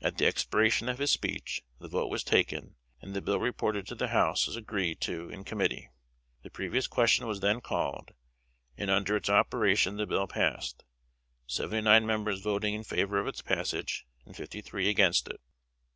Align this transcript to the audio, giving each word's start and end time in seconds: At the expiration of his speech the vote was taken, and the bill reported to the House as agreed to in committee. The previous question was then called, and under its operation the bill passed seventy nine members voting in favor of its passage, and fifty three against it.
At 0.00 0.16
the 0.16 0.26
expiration 0.26 0.88
of 0.88 0.98
his 0.98 1.10
speech 1.10 1.64
the 1.80 1.88
vote 1.88 2.06
was 2.06 2.22
taken, 2.22 2.76
and 3.00 3.14
the 3.14 3.20
bill 3.20 3.40
reported 3.40 3.84
to 3.88 3.96
the 3.96 4.06
House 4.10 4.46
as 4.46 4.54
agreed 4.54 5.00
to 5.00 5.28
in 5.28 5.42
committee. 5.42 5.90
The 6.44 6.50
previous 6.50 6.86
question 6.86 7.26
was 7.26 7.40
then 7.40 7.60
called, 7.60 8.12
and 8.76 8.88
under 8.92 9.16
its 9.16 9.28
operation 9.28 9.96
the 9.96 10.06
bill 10.06 10.28
passed 10.28 10.84
seventy 11.48 11.82
nine 11.82 12.06
members 12.06 12.38
voting 12.42 12.74
in 12.74 12.84
favor 12.84 13.18
of 13.18 13.26
its 13.26 13.42
passage, 13.42 14.06
and 14.24 14.36
fifty 14.36 14.60
three 14.60 14.88
against 14.88 15.26
it. 15.26 15.40